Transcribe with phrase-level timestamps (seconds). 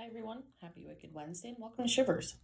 [0.00, 2.36] Hi everyone, happy Wicked Wednesday and welcome to Shivers.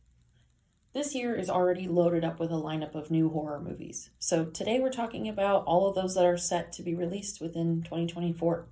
[0.93, 4.11] This year is already loaded up with a lineup of new horror movies.
[4.19, 7.81] So today we're talking about all of those that are set to be released within
[7.81, 8.67] 2024.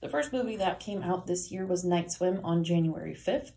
[0.00, 3.50] The first movie that came out this year was Night Swim on January 5th.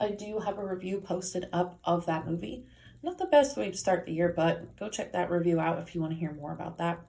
[0.00, 2.64] I do have a review posted up of that movie.
[3.02, 5.94] Not the best way to start the year, but go check that review out if
[5.94, 7.04] you want to hear more about that.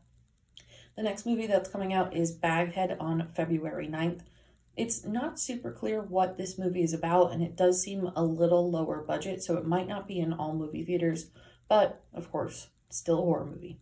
[0.98, 4.24] The next movie that's coming out is Baghead on February 9th.
[4.76, 8.72] It's not super clear what this movie is about, and it does seem a little
[8.72, 11.28] lower budget, so it might not be in all movie theaters,
[11.68, 13.80] but of course, still a horror movie.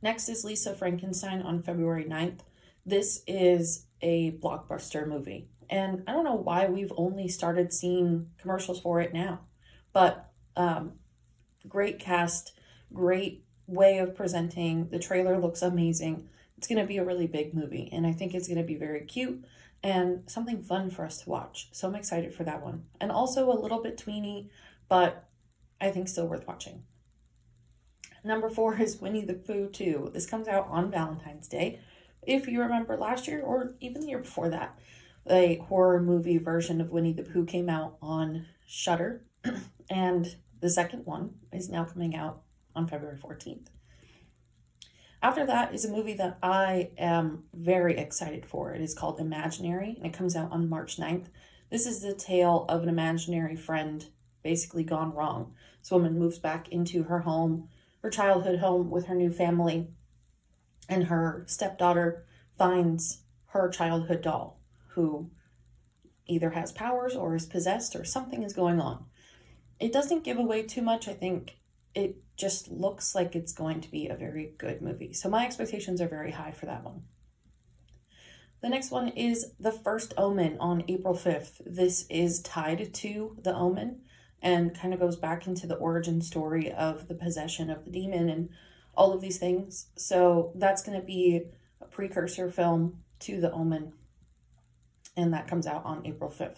[0.00, 2.40] Next is Lisa Frankenstein on February 9th.
[2.84, 8.80] This is a blockbuster movie, and I don't know why we've only started seeing commercials
[8.80, 9.42] for it now,
[9.92, 10.94] but um,
[11.68, 12.52] great cast,
[12.92, 14.88] great way of presenting.
[14.88, 16.28] The trailer looks amazing
[16.62, 18.76] it's going to be a really big movie and I think it's going to be
[18.76, 19.44] very cute
[19.82, 21.68] and something fun for us to watch.
[21.72, 22.84] So I'm excited for that one.
[23.00, 24.48] And also a little bit tweeny,
[24.88, 25.28] but
[25.80, 26.84] I think still worth watching.
[28.22, 30.12] Number four is Winnie the Pooh 2.
[30.14, 31.80] This comes out on Valentine's Day.
[32.24, 34.78] If you remember last year or even the year before that,
[35.28, 39.24] a horror movie version of Winnie the Pooh came out on Shudder,
[39.90, 42.42] and the second one is now coming out
[42.76, 43.66] on February 14th.
[45.22, 48.74] After that is a movie that I am very excited for.
[48.74, 51.26] It is called Imaginary and it comes out on March 9th.
[51.70, 54.04] This is the tale of an imaginary friend
[54.42, 55.54] basically gone wrong.
[55.80, 57.68] This woman moves back into her home,
[58.02, 59.86] her childhood home with her new family,
[60.88, 62.24] and her stepdaughter
[62.58, 64.58] finds her childhood doll
[64.94, 65.30] who
[66.26, 69.04] either has powers or is possessed or something is going on.
[69.78, 71.06] It doesn't give away too much.
[71.06, 71.58] I think
[71.94, 75.12] it just looks like it's going to be a very good movie.
[75.12, 77.02] So my expectations are very high for that one.
[78.62, 81.60] The next one is The First Omen on April 5th.
[81.66, 84.02] This is tied to The Omen
[84.40, 88.28] and kind of goes back into the origin story of the possession of the demon
[88.28, 88.48] and
[88.94, 89.86] all of these things.
[89.96, 91.42] So that's going to be
[91.80, 93.92] a precursor film to The Omen,
[95.16, 96.56] and that comes out on April 5th.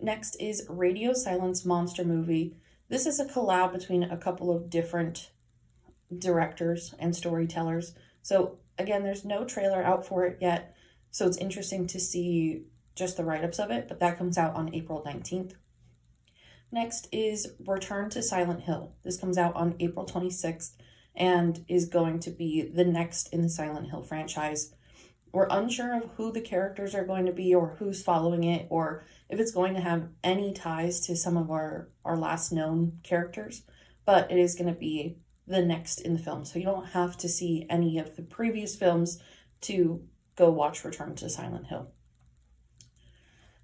[0.00, 2.56] Next is Radio Silence Monster Movie.
[2.88, 5.30] This is a collab between a couple of different
[6.16, 7.94] directors and storytellers.
[8.22, 10.74] So, again, there's no trailer out for it yet.
[11.10, 14.54] So, it's interesting to see just the write ups of it, but that comes out
[14.54, 15.54] on April 19th.
[16.70, 18.92] Next is Return to Silent Hill.
[19.02, 20.72] This comes out on April 26th
[21.14, 24.74] and is going to be the next in the Silent Hill franchise.
[25.32, 29.04] We're unsure of who the characters are going to be or who's following it or
[29.28, 33.62] if it's going to have any ties to some of our, our last known characters,
[34.06, 36.44] but it is going to be the next in the film.
[36.44, 39.22] So you don't have to see any of the previous films
[39.62, 40.02] to
[40.36, 41.90] go watch Return to Silent Hill.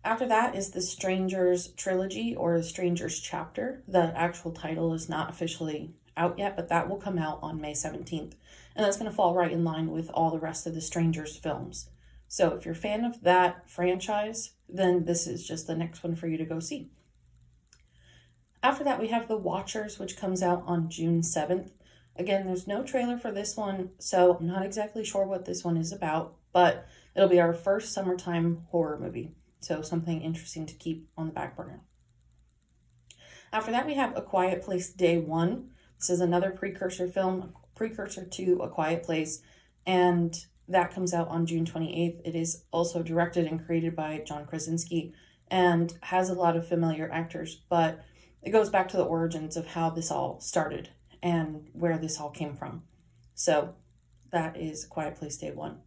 [0.04, 3.82] After that is the Strangers trilogy or the Strangers chapter.
[3.88, 7.72] The actual title is not officially out yet, but that will come out on May
[7.72, 8.34] 17th.
[8.76, 11.36] And that's going to fall right in line with all the rest of the Strangers
[11.36, 11.90] films.
[12.28, 16.16] So if you're a fan of that franchise, then this is just the next one
[16.16, 16.90] for you to go see.
[18.62, 21.70] After that, we have The Watchers, which comes out on June 7th.
[22.16, 25.76] Again, there's no trailer for this one, so I'm not exactly sure what this one
[25.76, 29.32] is about, but it'll be our first summertime horror movie.
[29.60, 31.80] So, something interesting to keep on the back burner.
[33.52, 35.70] After that, we have A Quiet Place Day One.
[36.04, 39.40] This is another precursor film, precursor to A Quiet Place,
[39.86, 40.36] and
[40.68, 42.20] that comes out on June 28th.
[42.26, 45.14] It is also directed and created by John Krasinski
[45.48, 48.04] and has a lot of familiar actors, but
[48.42, 50.90] it goes back to the origins of how this all started
[51.22, 52.82] and where this all came from.
[53.34, 53.74] So
[54.30, 55.78] that is Quiet Place Day 1.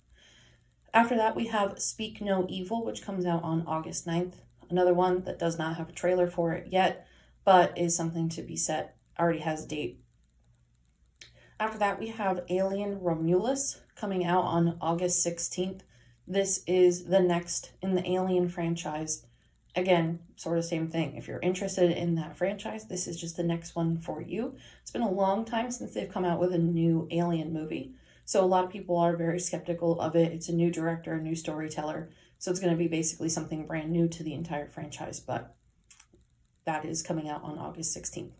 [0.95, 4.37] After that, we have Speak No Evil, which comes out on August 9th.
[4.67, 7.05] Another one that does not have a trailer for it yet,
[7.45, 10.01] but is something to be set, already has a date.
[11.59, 15.81] After that, we have Alien Romulus, coming out on August 16th.
[16.27, 19.25] This is the next in the Alien franchise.
[19.75, 21.15] Again, sort of same thing.
[21.15, 24.55] If you're interested in that franchise, this is just the next one for you.
[24.81, 27.95] It's been a long time since they've come out with a new Alien movie.
[28.23, 30.31] So a lot of people are very skeptical of it.
[30.31, 32.09] It's a new director, a new storyteller.
[32.37, 35.55] So it's going to be basically something brand new to the entire franchise, but
[36.65, 38.33] that is coming out on August 16th.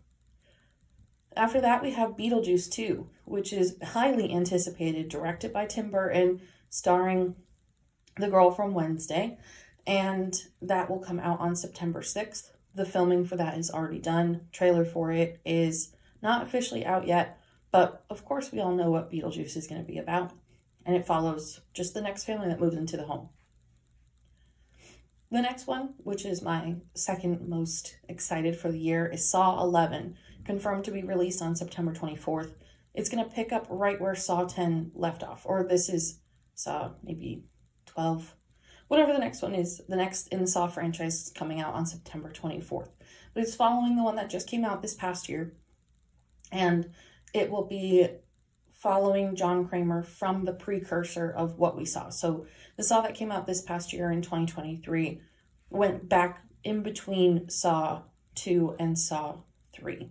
[1.36, 7.36] After that, we have Beetlejuice 2, which is highly anticipated, directed by Tim Burton, starring
[8.16, 9.38] the girl from Wednesday,
[9.86, 12.50] and that will come out on September 6th.
[12.74, 14.48] The filming for that is already done.
[14.52, 17.38] Trailer for it is not officially out yet,
[17.70, 20.32] but of course, we all know what Beetlejuice is going to be about,
[20.84, 23.28] and it follows just the next family that moves into the home.
[25.30, 30.16] The next one, which is my second most excited for the year, is Saw 11,
[30.48, 32.52] confirmed to be released on September 24th.
[32.94, 36.20] It's going to pick up right where Saw 10 left off, or this is
[36.54, 37.44] Saw maybe
[37.84, 38.34] 12.
[38.88, 41.84] Whatever the next one is, the next in the Saw franchise is coming out on
[41.84, 42.88] September 24th.
[43.34, 45.52] But it's following the one that just came out this past year.
[46.50, 46.92] And
[47.34, 48.08] it will be
[48.72, 52.08] following John Kramer from the precursor of what we saw.
[52.08, 52.46] So
[52.78, 55.20] the Saw that came out this past year in 2023
[55.68, 58.04] went back in between Saw
[58.36, 59.40] 2 and Saw
[59.74, 60.10] 3.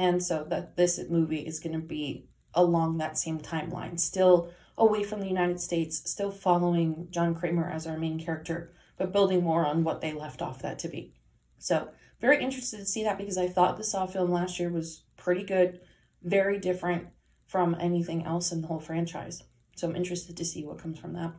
[0.00, 5.04] And so that this movie is going to be along that same timeline, still away
[5.04, 9.66] from the United States, still following John Kramer as our main character, but building more
[9.66, 11.12] on what they left off that to be.
[11.58, 15.02] So, very interested to see that because I thought the Saw film last year was
[15.18, 15.80] pretty good,
[16.22, 17.08] very different
[17.46, 19.42] from anything else in the whole franchise.
[19.76, 21.32] So I'm interested to see what comes from that.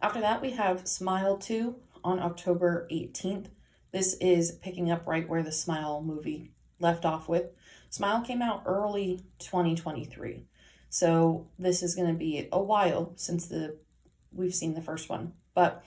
[0.00, 1.74] After that, we have Smile 2
[2.04, 3.46] on October 18th.
[3.90, 7.50] This is picking up right where the Smile movie left off with.
[7.90, 10.46] Smile came out early 2023.
[10.88, 13.76] So this is going to be a while since the
[14.32, 15.84] we've seen the first one, but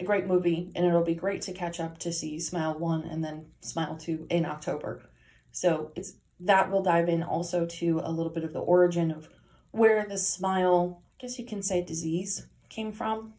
[0.00, 3.24] a great movie and it'll be great to catch up to see Smile 1 and
[3.24, 5.02] then Smile 2 in October.
[5.50, 9.28] So it's that will dive in also to a little bit of the origin of
[9.72, 13.34] where the smile, I guess you can say disease, came from,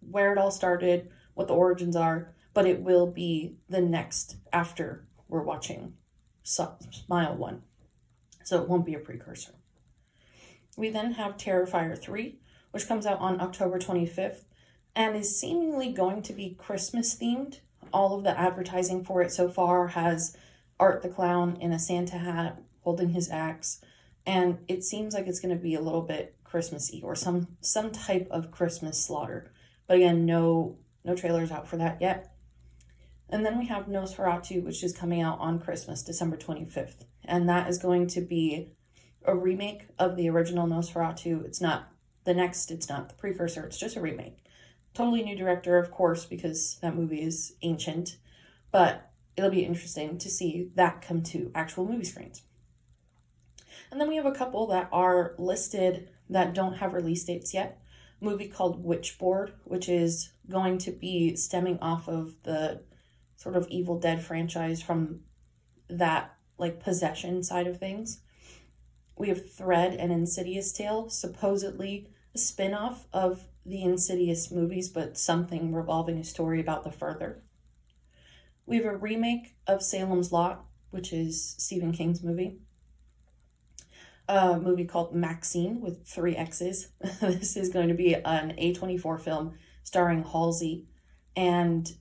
[0.00, 5.08] where it all started, what the origins are, but it will be the next after
[5.28, 5.94] we're watching
[6.44, 7.62] Smile 1.
[8.44, 9.54] So it won't be a precursor.
[10.76, 12.38] We then have Terrifier 3,
[12.70, 14.44] which comes out on October 25th
[14.94, 17.60] and is seemingly going to be Christmas themed.
[17.92, 20.36] All of the advertising for it so far has
[20.78, 23.80] Art the Clown in a Santa hat holding his axe.
[24.26, 27.90] And it seems like it's going to be a little bit Christmassy or some some
[27.90, 29.52] type of Christmas slaughter.
[29.86, 32.33] But again, no no trailers out for that yet.
[33.34, 37.04] And then we have Nosferatu, which is coming out on Christmas, December 25th.
[37.24, 38.68] And that is going to be
[39.24, 41.44] a remake of the original Nosferatu.
[41.44, 41.88] It's not
[42.22, 44.36] the next, it's not the precursor, it's just a remake.
[44.94, 48.18] Totally new director, of course, because that movie is ancient.
[48.70, 52.42] But it'll be interesting to see that come to actual movie screens.
[53.90, 57.82] And then we have a couple that are listed that don't have release dates yet.
[58.22, 62.82] A movie called Witchboard, which is going to be stemming off of the
[63.44, 65.20] sort of Evil Dead franchise from
[65.90, 68.22] that like possession side of things.
[69.18, 75.74] We have Thread An Insidious Tale, supposedly a spin-off of the Insidious movies, but something
[75.74, 77.42] revolving a story about the further.
[78.64, 82.60] We have a remake of Salem's Lot, which is Stephen King's movie.
[84.26, 86.88] A movie called Maxine with three X's.
[87.20, 90.86] this is going to be an A24 film starring Halsey,
[91.36, 91.94] and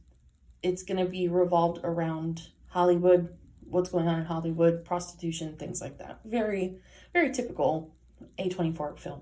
[0.63, 3.35] it's going to be revolved around Hollywood,
[3.69, 6.21] what's going on in Hollywood, prostitution, things like that.
[6.25, 6.77] Very,
[7.11, 7.93] very typical
[8.39, 9.21] A24 film.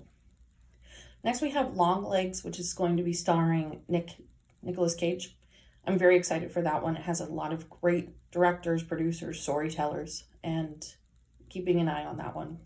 [1.24, 4.16] Next, we have Longlegs, which is going to be starring Nick
[4.62, 5.36] Nicolas Cage.
[5.84, 6.96] I'm very excited for that one.
[6.96, 10.84] It has a lot of great directors, producers, storytellers, and
[11.48, 12.58] keeping an eye on that one.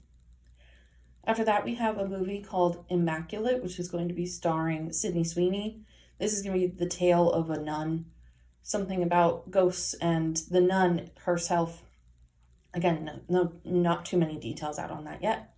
[1.24, 5.24] After that, we have a movie called Immaculate, which is going to be starring Sydney
[5.24, 5.80] Sweeney.
[6.18, 8.06] This is going to be the tale of a nun,
[8.66, 11.84] something about ghosts and the nun herself.
[12.74, 15.54] Again, no, no, not too many details out on that yet.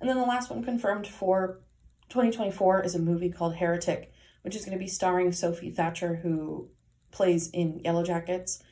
[0.00, 1.60] And then the last one confirmed for
[2.08, 6.70] 2024 is a movie called Heretic, which is going to be starring Sophie Thatcher, who
[7.10, 8.62] plays in Yellowjackets.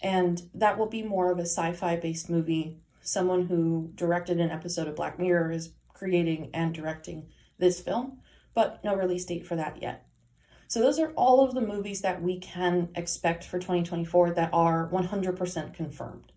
[0.00, 2.78] And that will be more of a sci fi based movie.
[3.00, 7.26] Someone who directed an episode of Black Mirror is creating and directing
[7.58, 8.18] this film,
[8.54, 10.05] but no release date for that yet.
[10.68, 14.88] So, those are all of the movies that we can expect for 2024 that are
[14.90, 16.32] 100% confirmed.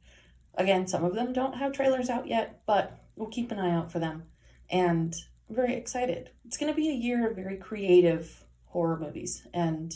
[0.55, 3.91] Again, some of them don't have trailers out yet, but we'll keep an eye out
[3.91, 4.24] for them.
[4.69, 5.15] And
[5.50, 6.29] I'm very excited.
[6.45, 9.93] It's going to be a year of very creative horror movies, and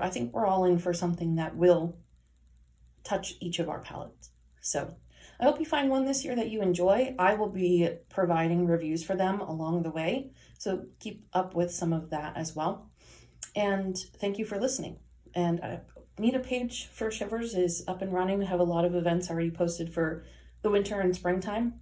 [0.00, 1.96] I think we're all in for something that will
[3.04, 4.30] touch each of our palates.
[4.60, 4.96] So
[5.38, 7.14] I hope you find one this year that you enjoy.
[7.18, 10.32] I will be providing reviews for them along the way.
[10.58, 12.89] So keep up with some of that as well.
[13.54, 14.98] And thank you for listening.
[15.34, 15.76] And uh,
[16.20, 18.38] Meet page for Shivers is up and running.
[18.38, 20.22] We have a lot of events already posted for
[20.60, 21.80] the winter and springtime.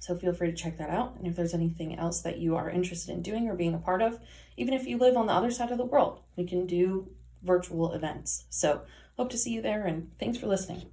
[0.00, 1.16] So feel free to check that out.
[1.18, 4.00] And if there's anything else that you are interested in doing or being a part
[4.00, 4.20] of,
[4.56, 7.10] even if you live on the other side of the world, we can do
[7.42, 8.46] virtual events.
[8.48, 8.82] So
[9.18, 10.86] hope to see you there and thanks for listening.